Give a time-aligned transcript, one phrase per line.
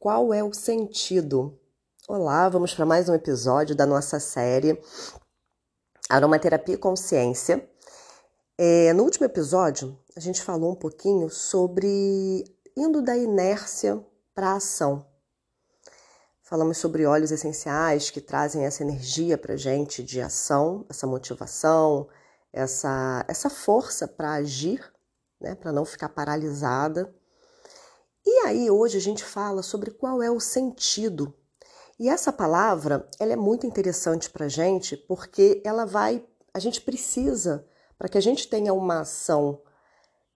[0.00, 1.58] Qual é o sentido?
[2.06, 4.80] Olá, vamos para mais um episódio da nossa série
[6.08, 7.68] Aromaterapia e Consciência.
[8.56, 12.44] É, no último episódio, a gente falou um pouquinho sobre
[12.76, 14.00] indo da inércia
[14.32, 15.04] para a ação.
[16.44, 22.08] Falamos sobre óleos essenciais que trazem essa energia para gente de ação, essa motivação,
[22.52, 24.80] essa, essa força para agir,
[25.40, 27.12] né, para não ficar paralisada.
[28.30, 31.32] E aí hoje a gente fala sobre qual é o sentido.
[31.98, 37.66] E essa palavra ela é muito interessante para gente porque ela vai, a gente precisa
[37.96, 39.62] para que a gente tenha uma ação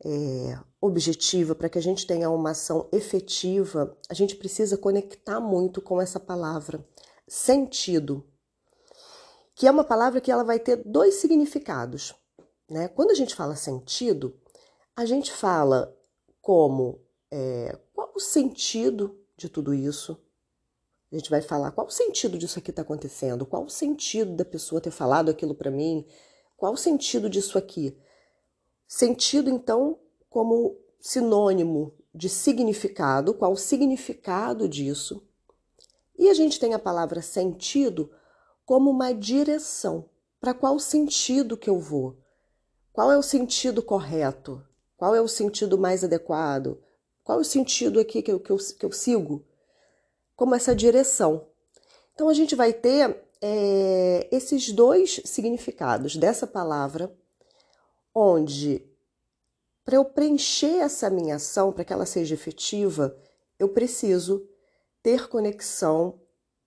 [0.02, 5.83] é, objetiva, para que a gente tenha uma ação efetiva, a gente precisa conectar muito
[5.83, 6.83] com essa palavra,
[7.29, 8.27] sentido,
[9.55, 12.15] que é uma palavra que ela vai ter dois significados.
[12.71, 12.88] Né?
[12.88, 14.35] Quando a gente fala sentido,
[14.97, 15.95] a gente fala
[16.41, 16.99] como
[17.33, 17.79] é,
[18.23, 20.19] sentido de tudo isso.
[21.13, 24.45] A gente vai falar qual o sentido disso aqui está acontecendo, qual o sentido da
[24.45, 26.07] pessoa ter falado aquilo para mim,
[26.57, 27.95] qual o sentido disso aqui.
[28.88, 29.99] Sentido, então,
[30.30, 35.23] como sinônimo de significado, qual o significado disso.
[36.18, 38.11] E a gente tem a palavra sentido
[38.65, 40.09] como uma direção.
[40.41, 42.16] Para qual sentido que eu vou?
[42.93, 44.65] Qual é o sentido correto?
[44.96, 46.79] Qual é o sentido mais adequado?
[47.24, 49.45] Qual o sentido aqui que eu, que eu, que eu sigo?
[50.34, 51.46] Como essa direção.
[52.15, 57.15] Então a gente vai ter é, esses dois significados dessa palavra
[58.15, 58.87] onde
[59.84, 63.16] para eu preencher essa minha ação, para que ela seja efetiva,
[63.59, 64.48] eu preciso
[65.03, 66.20] ter conexão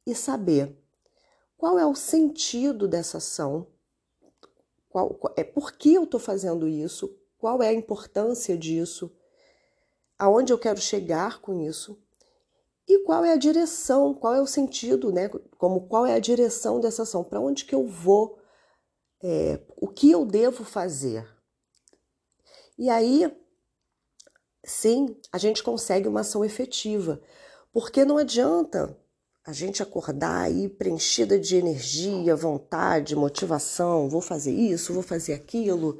[0.06, 0.78] e saber
[1.58, 3.68] qual é o sentido dessa ação,
[4.90, 9.12] qual, é por que eu estou fazendo isso, qual é a importância disso,
[10.18, 11.98] aonde eu quero chegar com isso
[12.88, 15.30] e qual é a direção, qual é o sentido, né?
[15.58, 18.38] Como qual é a direção dessa ação, para onde que eu vou,
[19.24, 21.28] é, o que eu devo fazer.
[22.78, 23.36] E aí,
[24.64, 27.20] sim, a gente consegue uma ação efetiva,
[27.74, 28.96] porque não adianta
[29.44, 36.00] a gente acordar aí preenchida de energia, vontade, motivação, vou fazer isso, vou fazer aquilo,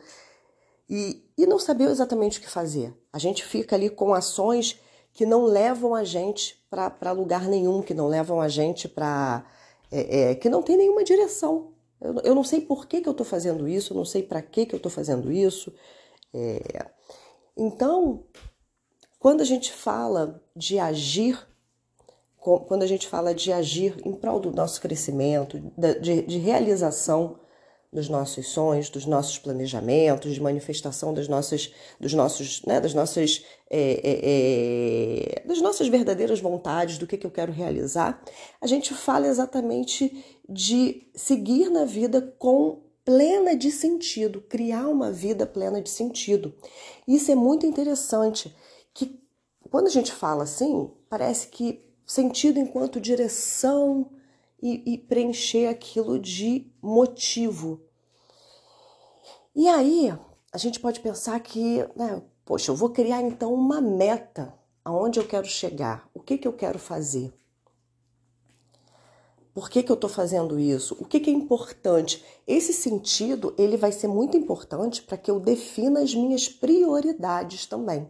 [0.90, 2.94] e, e não saber exatamente o que fazer.
[3.12, 4.80] A gente fica ali com ações
[5.14, 9.46] que não levam a gente para lugar nenhum, que não levam a gente para.
[9.92, 11.74] É, é, que não tem nenhuma direção.
[12.02, 14.42] Eu, eu não sei por que, que eu estou fazendo isso, eu não sei para
[14.42, 15.74] que, que eu estou fazendo isso.
[16.34, 16.86] É...
[17.56, 18.26] Então,
[19.20, 21.40] quando a gente fala de agir,
[22.38, 25.60] quando a gente fala de agir em prol do nosso crescimento,
[26.02, 27.40] de, de realização
[27.92, 33.44] dos nossos sonhos, dos nossos planejamentos, de manifestação das nossas, dos nossos, né, das nossas,
[33.70, 38.22] é, é, é, das nossas verdadeiras vontades, do que, que eu quero realizar,
[38.62, 45.46] a gente fala exatamente de seguir na vida com plena de sentido, criar uma vida
[45.46, 46.54] plena de sentido.
[47.08, 48.54] Isso é muito interessante,
[48.94, 49.22] que
[49.70, 54.10] quando a gente fala assim, parece que sentido enquanto direção
[54.62, 57.82] e, e preencher aquilo de motivo.
[59.56, 60.14] E aí
[60.52, 65.28] a gente pode pensar que, né, poxa, eu vou criar então uma meta aonde eu
[65.28, 67.34] quero chegar, o que, que eu quero fazer.
[69.54, 70.98] Por que, que eu estou fazendo isso?
[71.00, 72.24] O que, que é importante?
[72.46, 78.06] Esse sentido ele vai ser muito importante para que eu defina as minhas prioridades também.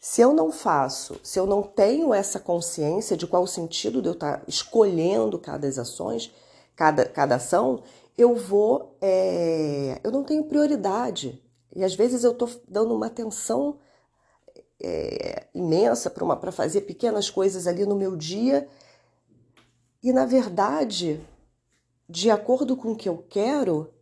[0.00, 4.08] Se eu não faço, se eu não tenho essa consciência de qual o sentido de
[4.08, 6.34] eu estar tá escolhendo cada ações,
[6.74, 7.82] cada, cada ação,
[8.16, 11.42] eu vou, é, eu não tenho prioridade.
[11.76, 13.78] E às vezes eu estou dando uma atenção
[14.82, 18.66] é, imensa para fazer pequenas coisas ali no meu dia
[20.02, 21.20] e na verdade,
[22.08, 23.92] de acordo com o que eu quero,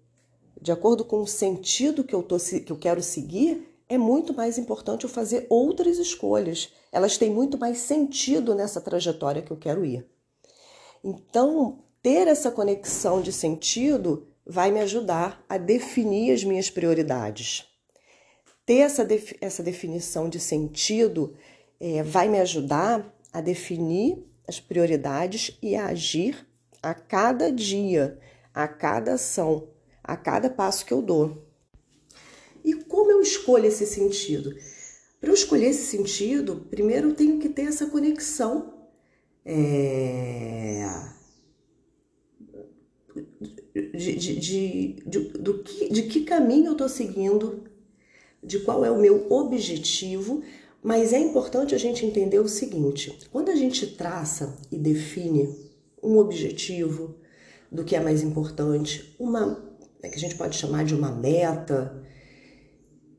[0.60, 4.58] de acordo com o sentido que eu, tô, que eu quero seguir, é muito mais
[4.58, 6.72] importante eu fazer outras escolhas.
[6.92, 10.06] Elas têm muito mais sentido nessa trajetória que eu quero ir.
[11.02, 17.66] Então, ter essa conexão de sentido vai me ajudar a definir as minhas prioridades.
[18.66, 21.34] Ter essa, def essa definição de sentido
[21.80, 26.46] é, vai me ajudar a definir as prioridades e a agir
[26.82, 28.18] a cada dia,
[28.54, 29.68] a cada ação,
[30.02, 31.47] a cada passo que eu dou.
[32.68, 34.54] E como eu escolho esse sentido?
[35.18, 38.74] Para eu escolher esse sentido, primeiro eu tenho que ter essa conexão
[39.42, 40.86] é...
[43.74, 47.64] de, de, de, de, do que, de que caminho eu estou seguindo,
[48.44, 50.42] de qual é o meu objetivo,
[50.82, 55.56] Mas é importante a gente entender o seguinte: quando a gente traça e define
[56.02, 57.16] um objetivo
[57.72, 59.46] do que é mais importante, uma
[60.02, 62.04] né, que a gente pode chamar de uma meta,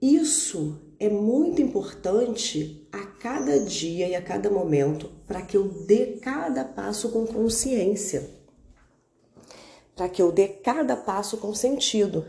[0.02, 6.18] isso é muito importante a cada dia e a cada momento para que eu dê
[6.22, 8.30] cada passo com consciência,
[9.94, 12.26] para que eu dê cada passo com sentido.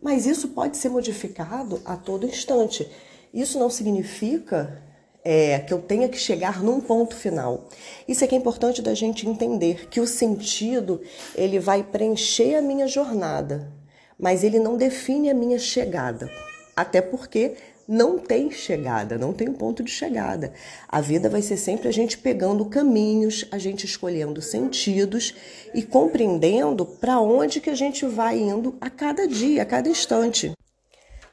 [0.00, 2.90] Mas isso pode ser modificado a todo instante.
[3.32, 4.82] Isso não significa
[5.22, 7.68] é, que eu tenha que chegar num ponto final.
[8.08, 11.02] Isso é que é importante da gente entender que o sentido
[11.34, 13.70] ele vai preencher a minha jornada,
[14.18, 16.30] mas ele não define a minha chegada.
[16.76, 17.56] Até porque
[17.86, 20.52] não tem chegada, não tem um ponto de chegada.
[20.88, 25.34] A vida vai ser sempre a gente pegando caminhos, a gente escolhendo sentidos
[25.74, 30.52] e compreendendo para onde que a gente vai indo a cada dia, a cada instante.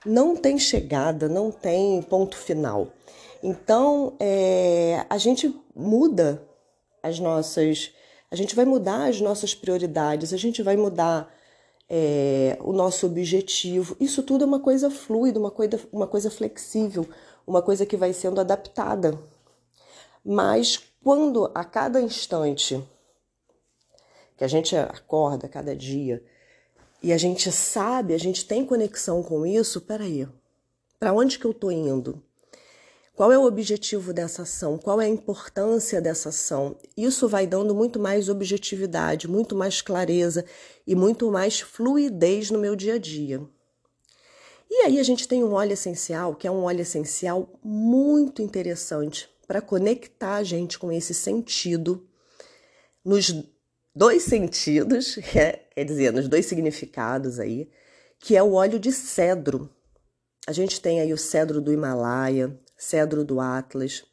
[0.06, 2.90] Não tem chegada, não tem ponto final.
[3.42, 6.44] Então, é, a gente muda
[7.02, 7.92] as nossas,
[8.30, 11.32] a gente vai mudar as nossas prioridades, a gente vai mudar
[11.94, 13.98] é, o nosso objetivo.
[14.00, 17.06] Isso tudo é uma coisa fluida, uma coisa, uma coisa flexível,
[17.46, 19.20] uma coisa que vai sendo adaptada.
[20.24, 22.82] Mas quando a cada instante
[24.38, 26.24] que a gente acorda, cada dia,
[27.04, 30.26] e a gente sabe, a gente tem conexão com isso, peraí,
[30.98, 32.24] para onde que eu estou indo?
[33.16, 34.78] Qual é o objetivo dessa ação?
[34.78, 36.78] Qual é a importância dessa ação?
[36.96, 40.46] Isso vai dando muito mais objetividade, muito mais clareza
[40.88, 43.42] e muito mais fluidez no meu dia a dia.
[44.70, 49.30] E aí a gente tem um óleo essencial, que é um óleo essencial muito interessante
[49.46, 52.08] para conectar a gente com esse sentido
[53.04, 53.34] nos
[53.94, 57.70] dois sentidos, quer dizer, nos dois significados aí,
[58.18, 59.70] que é o óleo de cedro.
[60.48, 64.04] A gente tem aí o cedro do Himalaia, cedro do Atlas.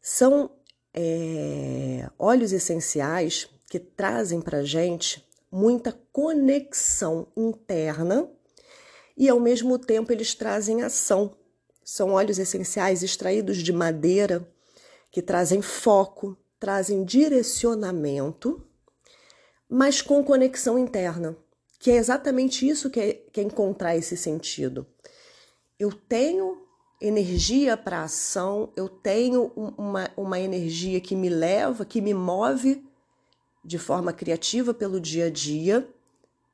[0.00, 0.50] São
[0.92, 8.30] é, óleos essenciais que trazem para gente muita conexão interna
[9.16, 11.36] e ao mesmo tempo eles trazem ação.
[11.84, 14.46] São óleos essenciais extraídos de madeira
[15.10, 18.64] que trazem foco, trazem direcionamento,
[19.68, 21.36] mas com conexão interna,
[21.78, 24.86] que é exatamente isso que é, que é encontrar esse sentido.
[25.80, 26.58] Eu tenho
[27.00, 32.86] energia para ação, eu tenho uma, uma energia que me leva, que me move
[33.64, 35.88] de forma criativa pelo dia a dia,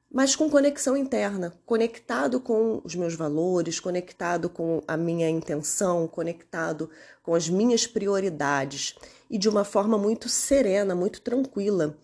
[0.09, 6.89] mas com conexão interna, conectado com os meus valores, conectado com a minha intenção, conectado
[7.25, 8.95] com as minhas prioridades
[9.29, 11.99] e de uma forma muito serena, muito tranquila.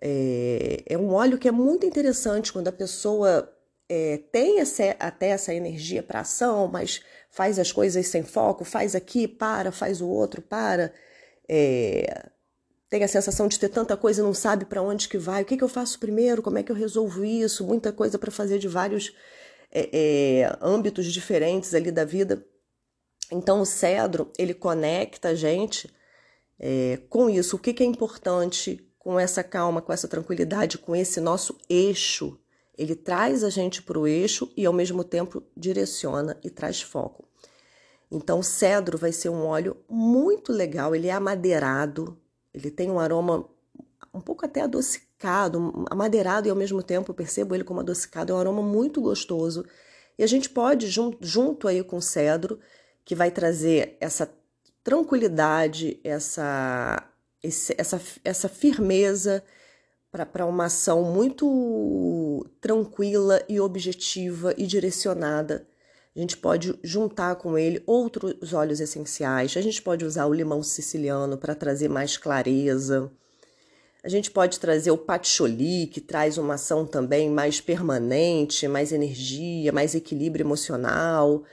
[0.00, 3.51] É, é um óleo que é muito interessante quando a pessoa
[3.94, 8.94] é, tem essa, até essa energia para ação, mas faz as coisas sem foco, faz
[8.94, 10.94] aqui, para, faz o outro, para.
[11.46, 12.30] É,
[12.88, 15.44] tem a sensação de ter tanta coisa e não sabe para onde que vai, o
[15.44, 18.58] que, que eu faço primeiro, como é que eu resolvo isso, muita coisa para fazer
[18.58, 19.14] de vários
[19.70, 22.42] é, é, âmbitos diferentes ali da vida.
[23.30, 25.92] Então o cedro ele conecta a gente
[26.58, 30.96] é, com isso, o que, que é importante, com essa calma, com essa tranquilidade, com
[30.96, 32.38] esse nosso eixo
[32.76, 37.24] ele traz a gente para o eixo e ao mesmo tempo direciona e traz foco.
[38.10, 42.18] Então, o cedro vai ser um óleo muito legal, ele é amadeirado,
[42.52, 43.48] ele tem um aroma
[44.12, 48.38] um pouco até adocicado, amadeirado e ao mesmo tempo percebo ele como adocicado, é um
[48.38, 49.64] aroma muito gostoso.
[50.18, 52.60] E a gente pode, junto aí com o cedro,
[53.04, 54.30] que vai trazer essa
[54.84, 57.02] tranquilidade, essa,
[57.42, 59.42] essa, essa firmeza,
[60.12, 65.66] para uma ação muito tranquila e objetiva e direcionada.
[66.14, 69.56] A gente pode juntar com ele outros óleos essenciais.
[69.56, 73.10] A gente pode usar o limão siciliano para trazer mais clareza.
[74.04, 79.72] A gente pode trazer o patchouli, que traz uma ação também mais permanente, mais energia,
[79.72, 81.44] mais equilíbrio emocional.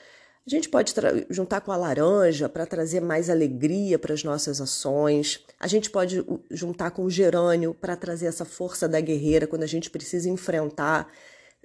[0.46, 0.94] A gente pode
[1.30, 5.46] juntar com a laranja para trazer mais alegria para as nossas ações.
[5.60, 9.68] A gente pode juntar com o gerânio para trazer essa força da guerreira quando a
[9.68, 11.08] gente precisa enfrentar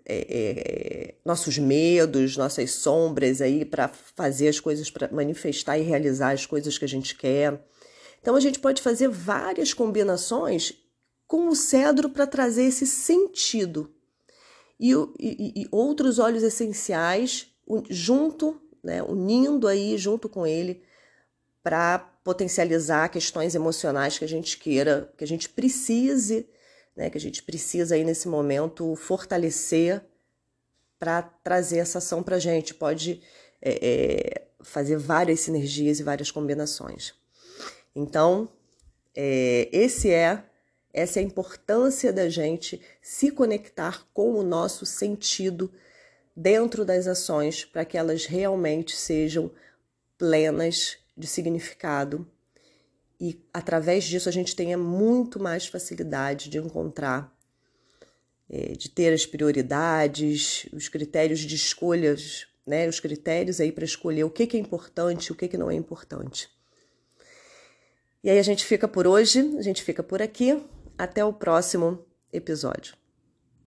[0.07, 6.33] é, é, nossos medos, nossas sombras aí para fazer as coisas, para manifestar e realizar
[6.33, 7.65] as coisas que a gente quer.
[8.21, 10.75] Então a gente pode fazer várias combinações
[11.27, 13.91] com o cedro para trazer esse sentido.
[14.79, 17.47] E, e, e outros óleos essenciais
[17.89, 20.83] junto né, unindo aí junto com ele
[21.63, 26.47] para potencializar questões emocionais que a gente queira, que a gente precise,
[26.95, 30.03] né, que a gente precisa aí nesse momento fortalecer
[30.99, 32.75] para trazer essa ação para a gente.
[32.75, 33.23] Pode
[33.61, 37.15] é, é, fazer várias sinergias e várias combinações.
[37.97, 38.49] Então,
[39.15, 40.45] é, esse é
[40.93, 45.73] essa é a importância da gente se conectar com o nosso sentido
[46.37, 49.51] dentro das ações para que elas realmente sejam
[50.19, 52.27] plenas de significado
[53.21, 57.33] e através disso a gente tenha muito mais facilidade de encontrar,
[58.51, 64.25] é, de ter as prioridades, os critérios de escolhas, né, os critérios aí para escolher
[64.25, 66.49] o que, que é importante o que, que não é importante.
[68.23, 70.59] E aí a gente fica por hoje, a gente fica por aqui.
[70.97, 73.04] Até o próximo episódio.